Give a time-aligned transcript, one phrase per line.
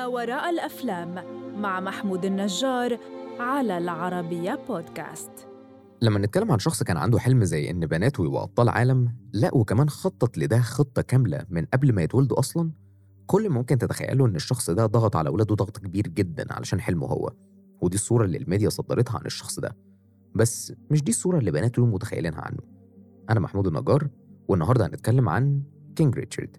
[0.00, 1.14] ما وراء الأفلام
[1.60, 2.98] مع محمود النجار
[3.38, 5.30] على العربية بودكاست.
[6.02, 9.88] لما نتكلم عن شخص كان عنده حلم زي إن بناته يبقوا أبطال عالم لا وكمان
[9.88, 12.70] خطط لده خطة كاملة من قبل ما يتولدوا أصلا
[13.26, 17.30] كل ممكن تتخيله إن الشخص ده ضغط على أولاده ضغط كبير جدا علشان حلمه هو
[17.80, 19.76] ودي الصورة اللي الميديا صدرتها عن الشخص ده.
[20.34, 22.60] بس مش دي الصورة اللي بناته متخيلينها عنه.
[23.30, 24.08] أنا محمود النجار
[24.48, 25.62] والنهاردة هنتكلم عن
[25.96, 26.56] كينج ريتشارد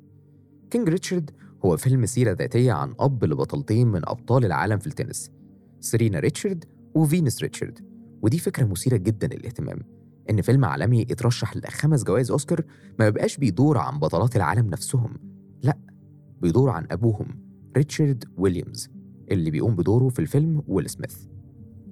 [0.70, 1.32] كينج ريتشارد
[1.66, 5.32] هو فيلم سيرة ذاتية عن أب لبطلتين من أبطال العالم في التنس
[5.80, 6.66] سيرينا ريتشارد
[6.96, 7.80] وفينس ريتشارد.
[8.22, 9.80] ودي فكرة مثيرة جدا للاهتمام
[10.30, 12.62] إن فيلم عالمي اترشح لخمس جوائز أوسكار
[13.00, 15.18] ما بيبقاش بيدور عن بطلات العالم نفسهم
[15.64, 15.78] لأ
[16.42, 17.28] بيدور عن أبوهم
[17.78, 18.90] ريتشارد ويليامز
[19.32, 21.16] اللي بيقوم بدوره في الفيلم ويل سميث.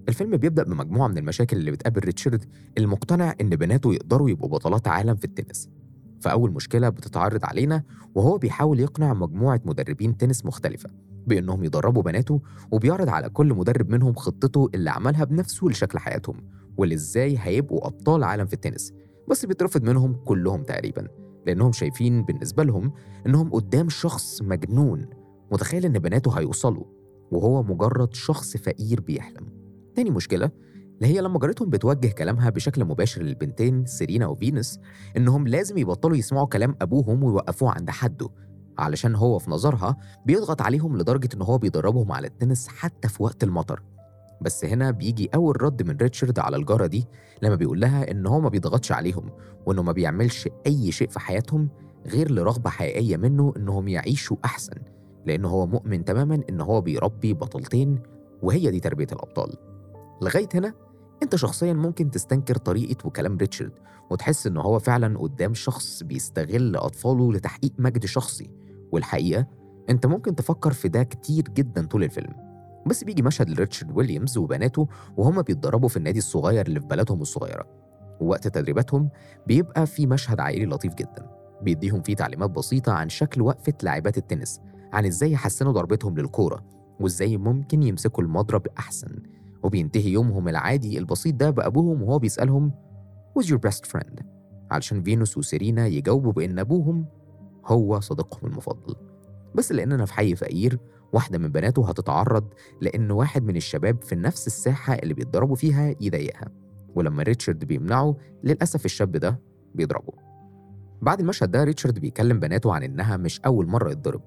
[0.09, 2.45] الفيلم بيبدأ بمجموعة من المشاكل اللي بتقابل ريتشارد
[2.77, 5.69] المقتنع إن بناته يقدروا يبقوا بطلات عالم في التنس.
[6.21, 7.83] فأول مشكلة بتتعرض علينا
[8.15, 10.89] وهو بيحاول يقنع مجموعة مدربين تنس مختلفة
[11.27, 16.35] بإنهم يدربوا بناته وبيعرض على كل مدرب منهم خطته اللي عملها بنفسه لشكل حياتهم
[16.77, 18.93] واللي إزاي هيبقوا أبطال عالم في التنس
[19.29, 21.07] بس بيترفض منهم كلهم تقريبا
[21.47, 22.91] لأنهم شايفين بالنسبة لهم
[23.27, 25.05] إنهم قدام شخص مجنون
[25.51, 26.83] متخيل إن بناته هيوصلوا
[27.31, 29.45] وهو مجرد شخص فقير بيحلم.
[29.95, 30.51] تاني مشكلة
[31.01, 34.79] اللي هي لما جارتهم بتوجه كلامها بشكل مباشر للبنتين سيرينا وفينس
[35.17, 38.29] إنهم لازم يبطلوا يسمعوا كلام أبوهم ويوقفوه عند حده
[38.79, 43.43] علشان هو في نظرها بيضغط عليهم لدرجة إن هو بيدربهم على التنس حتى في وقت
[43.43, 43.83] المطر.
[44.41, 47.05] بس هنا بيجي أول رد من ريتشارد على الجارة دي
[47.41, 49.29] لما بيقول لها إن هو ما بيضغطش عليهم
[49.65, 51.69] وإنه ما بيعملش أي شيء في حياتهم
[52.05, 54.75] غير لرغبة حقيقية منه إنهم يعيشوا أحسن
[55.25, 57.99] لأنه هو مؤمن تماما إن هو بيربي بطلتين
[58.41, 59.53] وهي دي تربية الأبطال.
[60.21, 60.73] لغاية هنا
[61.23, 63.71] انت شخصيا ممكن تستنكر طريقة وكلام ريتشارد
[64.09, 68.49] وتحس إن هو فعلا قدام شخص بيستغل أطفاله لتحقيق مجد شخصي.
[68.91, 69.47] والحقيقة
[69.89, 72.33] أنت ممكن تفكر في ده كتير جدا طول الفيلم.
[72.87, 77.65] بس بيجي مشهد لريتشارد ويليامز وبناته وهما بيتدربوا في النادي الصغير اللي في بلدهم الصغيرة.
[78.21, 79.09] ووقت تدريباتهم
[79.47, 81.29] بيبقى في مشهد عائلي لطيف جدا.
[81.61, 84.61] بيديهم فيه تعليمات بسيطة عن شكل وقفة لاعبات التنس
[84.93, 86.65] عن إزاي يحسنوا ضربتهم للكورة
[86.99, 89.15] وإزاي ممكن يمسكوا المضرب أحسن.
[89.63, 92.71] وبينتهي يومهم العادي البسيط ده بأبوهم وهو بيسألهم
[93.39, 94.23] Who's your best friend؟
[94.71, 97.05] علشان فينوس وسيرينا يجاوبوا بإن أبوهم
[97.65, 98.95] هو صديقهم المفضل
[99.55, 100.79] بس لأننا في حي فقير
[101.13, 102.47] واحدة من بناته هتتعرض
[102.81, 106.47] لأن واحد من الشباب في نفس الساحة اللي بيتدربوا فيها يضايقها
[106.95, 109.39] ولما ريتشارد بيمنعه للأسف الشاب ده
[109.75, 110.13] بيضربه
[111.01, 114.21] بعد المشهد ده ريتشارد بيكلم بناته عن إنها مش أول مرة يتضرب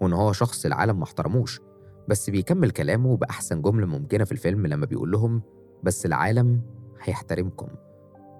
[0.00, 1.60] وإن هو شخص العالم ما احترموش
[2.08, 5.42] بس بيكمل كلامه بأحسن جملة ممكنة في الفيلم لما بيقول لهم
[5.82, 6.60] بس العالم
[7.02, 7.68] هيحترمكم.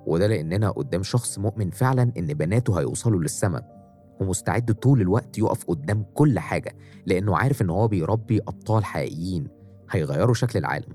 [0.07, 3.77] وده لأننا قدام شخص مؤمن فعلا إن بناته هيوصلوا للسماء
[4.21, 6.77] ومستعد طول الوقت يقف قدام كل حاجة
[7.07, 9.49] لأنه عارف إن هو بيربي أبطال حقيقيين
[9.91, 10.93] هيغيروا شكل العالم.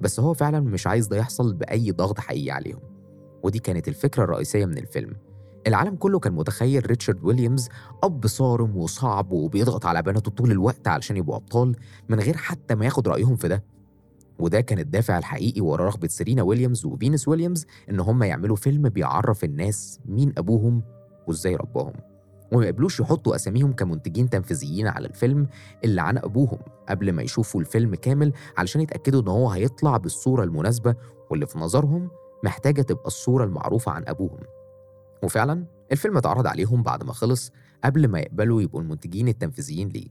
[0.00, 2.80] بس هو فعلا مش عايز ده يحصل بأي ضغط حقيقي عليهم.
[3.42, 5.12] ودي كانت الفكرة الرئيسية من الفيلم.
[5.66, 7.68] العالم كله كان متخيل ريتشارد ويليامز
[8.02, 11.76] أب صارم وصعب وبيضغط على بناته طول الوقت علشان يبقوا أبطال
[12.08, 13.64] من غير حتى ما ياخد رأيهم في ده.
[14.38, 19.44] وده كان الدافع الحقيقي ورا رغبة سيرينا ويليامز وفينس ويليامز إن هم يعملوا فيلم بيعرف
[19.44, 20.82] الناس مين أبوهم
[21.28, 21.92] وإزاي رباهم.
[22.52, 25.46] وما يقبلوش يحطوا أساميهم كمنتجين تنفيذيين على الفيلم
[25.84, 26.58] اللي عن أبوهم
[26.88, 30.94] قبل ما يشوفوا الفيلم كامل علشان يتأكدوا إن هو هيطلع بالصورة المناسبة
[31.30, 32.10] واللي في نظرهم
[32.44, 34.38] محتاجة تبقى الصورة المعروفة عن أبوهم.
[35.22, 37.50] وفعلا الفيلم اتعرض عليهم بعد ما خلص
[37.84, 40.08] قبل ما يقبلوا يبقوا المنتجين التنفيذيين ليه.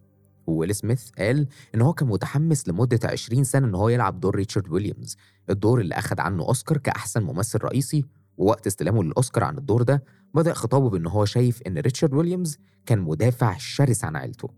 [0.47, 4.69] وويل سميث قال إن هو كان متحمس لمدة 20 سنة إن هو يلعب دور ريتشارد
[4.71, 5.17] ويليامز
[5.49, 8.05] الدور اللي أخد عنه أوسكار كأحسن ممثل رئيسي
[8.37, 10.03] ووقت استلامه للأوسكار عن الدور ده
[10.33, 14.49] بدأ خطابه بإن هو شايف إن ريتشارد ويليامز كان مدافع شرس عن عيلته.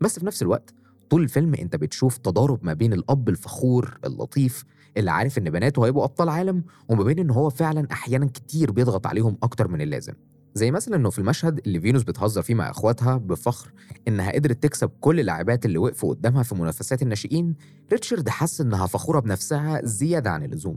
[0.00, 0.74] بس في نفس الوقت
[1.10, 4.64] طول الفيلم أنت بتشوف تضارب ما بين الأب الفخور اللطيف
[4.96, 9.06] اللي عارف إن بناته هيبقوا أبطال عالم وما بين إن هو فعلا أحيانا كتير بيضغط
[9.06, 10.12] عليهم أكتر من اللازم.
[10.54, 13.72] زي مثلا إنه في المشهد اللي فينوس بتهزر فيه مع إخواتها بفخر
[14.08, 17.54] إنها قدرت تكسب كل اللاعبات اللي وقفوا قدامها في منافسات الناشئين
[17.92, 20.76] ريتشارد حس إنها فخورة بنفسها زيادة عن اللزوم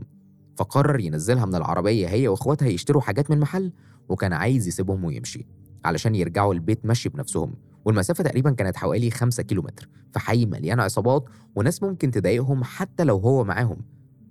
[0.56, 3.72] فقرر ينزلها من العربية هي وإخواتها يشتروا حاجات من محل
[4.08, 5.46] وكان عايز يسيبهم ويمشي
[5.84, 7.54] علشان يرجعوا البيت مشي بنفسهم.
[7.84, 11.24] والمسافة تقريبا كانت حوالي 5 كيلومتر في حي مليان عصابات
[11.56, 13.76] وناس ممكن تضايقهم حتى لو هو معاهم.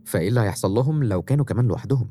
[0.06, 2.08] فإيه اللي هيحصل لهم لو كانوا كمان لوحدهم؟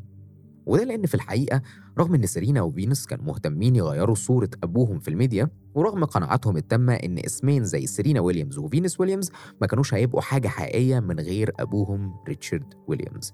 [0.66, 1.62] وده لأن في الحقيقة
[1.98, 7.18] رغم إن سيرينا وفينوس كانوا مهتمين يغيروا صورة أبوهم في الميديا ورغم قناعاتهم التامة إن
[7.18, 9.30] اسمين زي سيرينا ويليامز وفينوس ويليامز
[9.60, 13.32] ما كانوش هيبقوا حاجة حقيقية من غير أبوهم ريتشارد ويليامز.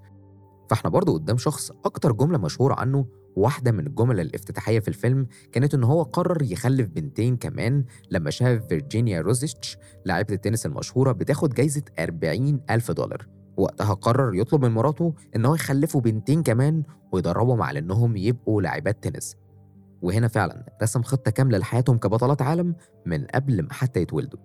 [0.71, 5.75] فإحنا برضو قدام شخص أكتر جملة مشهورة عنه واحدة من الجمل الافتتاحية في الفيلم كانت
[5.75, 11.83] إن هو قرر يخلف بنتين كمان لما شاف فيرجينيا روزيتشي لاعبة التنس المشهورة بتاخد جايزة
[11.99, 13.40] 40 ألف دولار.
[13.61, 19.05] وقتها قرر يطلب من مراته إن هو يخلفوا بنتين كمان ويدربهم على إنهم يبقوا لاعبات
[19.05, 19.37] تنس.
[20.03, 22.75] وهنا فعلا رسم خطة كاملة لحياتهم كبطلات عالم
[23.07, 24.41] من قبل ما حتى يتولدوا.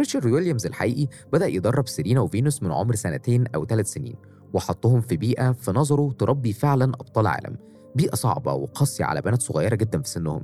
[0.00, 4.14] ريتشارد ويليامز الحقيقي بدأ يدرب سيرينا وفينوس من عمر سنتين أو ثلاث سنين
[4.52, 7.56] وحطهم في بيئة في نظره تربي فعلا أبطال عالم.
[7.94, 10.42] بيئة صعبة وقاسية على بنات صغيرة جدا في سنهم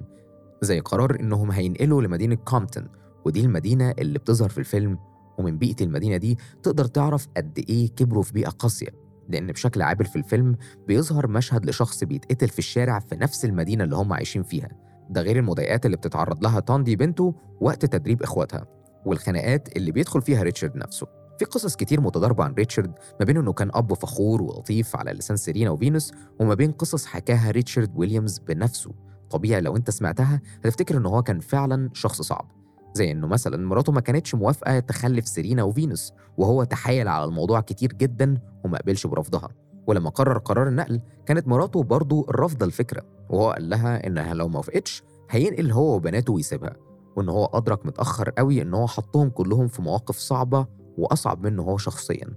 [0.62, 2.88] زي قرار إنهم هينقلوا لمدينة كومبتون
[3.24, 4.98] ودي المدينة اللي بتظهر في الفيلم
[5.38, 10.04] ومن بيئة المدينة دي تقدر تعرف قد إيه كبروا في بيئة قاسية لأن بشكل عابر
[10.04, 10.56] في الفيلم
[10.88, 14.68] بيظهر مشهد لشخص بيتقتل في الشارع في نفس المدينة اللي هم عايشين فيها.
[15.10, 18.66] ده غير المضايقات اللي بتتعرض لها تاندي بنته وقت تدريب إخواتها
[19.06, 21.06] والخناقات اللي بيدخل فيها ريتشارد نفسه.
[21.38, 25.36] في قصص كتير متضاربة عن ريتشارد ما بين إنه كان أب فخور ولطيف على لسان
[25.36, 28.90] سيرينا وفينوس وما بين قصص حكاها ريتشارد ويليامز بنفسه.
[29.30, 32.57] طبيعي لو أنت سمعتها هتفتكر إن هو كان فعلا شخص صعب.
[32.94, 37.92] زي إنه مثلا مراته ما كانتش موافقة تخلف سيرينا وفينوس وهو تحايل على الموضوع كتير
[37.92, 39.48] جدا وما قبلش برفضها.
[39.86, 44.56] ولما قرر قرار النقل كانت مراته برضه رافضة الفكرة وهو قال لها إنها لو ما
[44.56, 46.76] وافقتش هينقل هو وبناته ويسيبها
[47.16, 50.66] وإن هو أدرك متأخر قوي إن هو حطهم كلهم في مواقف صعبة
[50.98, 52.28] وأصعب منه هو شخصيا.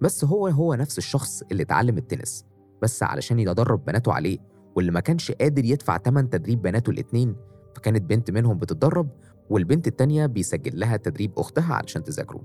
[0.00, 2.44] بس هو هو نفس الشخص اللي اتعلم التنس
[2.82, 4.38] بس علشان يدرب بناته عليه
[4.76, 7.36] واللي ما كانش قادر يدفع تمن تدريب بناته الاتنين
[7.74, 9.08] فكانت بنت منهم بتتدرب
[9.50, 12.42] والبنت التانية بيسجل لها تدريب أختها علشان تذاكره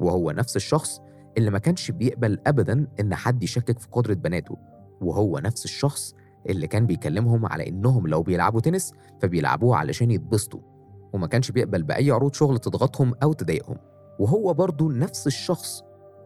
[0.00, 1.00] وهو نفس الشخص
[1.38, 4.56] اللي ما كانش بيقبل أبدا إن حد يشكك في قدرة بناته
[5.00, 6.14] وهو نفس الشخص
[6.48, 10.60] اللي كان بيكلمهم على إنهم لو بيلعبوا تنس فبيلعبوه علشان يتبسطوا
[11.12, 13.76] وما كانش بيقبل بأي عروض شغل تضغطهم أو تضايقهم
[14.18, 15.82] وهو برضه نفس الشخص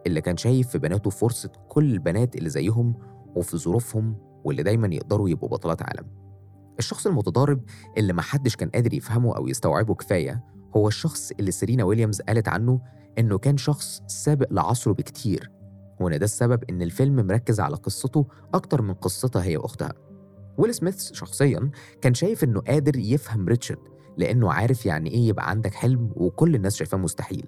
[0.06, 2.94] اللي كان شايف في بناته فرصة كل البنات اللي زيهم
[3.37, 6.06] وفي ظروفهم واللي دايما يقدروا يبقوا بطلات عالم.
[6.78, 7.60] الشخص المتضارب
[7.98, 10.44] اللي محدش كان قادر يفهمه أو يستوعبه كفاية
[10.76, 12.80] هو الشخص اللي سيرينا ويليامز قالت عنه
[13.19, 15.50] إنه كان شخص سابق لعصره بكتير
[16.00, 19.92] وإن ده السبب إن الفيلم مركز على قصته أكتر من قصتها هي وأختها.
[20.58, 21.70] ويل سميث شخصيا
[22.00, 23.78] كان شايف إنه قادر يفهم ريتشارد
[24.19, 27.46] لأنه عارف يعني إيه يبقى عندك حلم وكل الناس شايفاه مستحيل.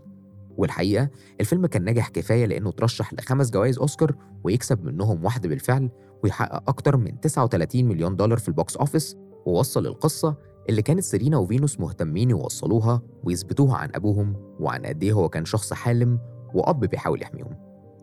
[0.56, 1.08] والحقيقة
[1.40, 4.14] الفيلم كان ناجح كفاية لأنه ترشح لخمس جوائز أوسكار
[4.44, 5.90] ويكسب منهم واحدة بالفعل
[6.24, 9.16] ويحقق أكتر من 39 مليون دولار في ال box office
[9.46, 10.36] ووصل القصة
[10.68, 15.72] اللي كانت سيرينا وفينوس مهتمين يوصلوها ويثبتوها عن أبوهم وعن قد إيه هو كان شخص
[15.72, 16.18] حالم
[16.54, 17.56] وأب بيحاول يحميهم.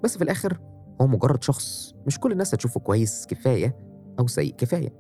[0.04, 0.59] بس في الآخر
[1.01, 3.75] هو مجرد شخص مش كل الناس هتشوفه كويس كفاية
[4.19, 4.94] أو سيء كفاية.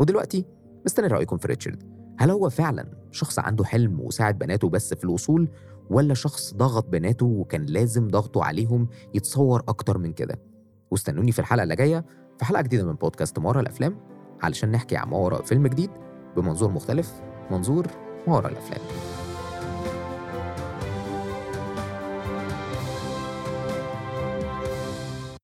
[0.00, 0.44] ودلوقتي
[0.86, 1.97] مستني رأيكم في ريتشارد.
[2.18, 5.48] هل هو فعلا شخص عنده حلم وساعد بناته بس في الوصول
[5.90, 10.38] ولا شخص ضغط بناته وكان لازم ضغطه عليهم يتصور أكتر من كده؟
[10.90, 12.04] واستنوني في الحلقة اللي جاية
[12.38, 13.96] في حلقة جديدة من بودكاست ما وراء الأفلام
[14.42, 15.90] علشان نحكي عن ما وراء فيلم جديد
[16.36, 17.86] بمنظور مختلف منظور
[18.26, 18.80] ما وراء الأفلام.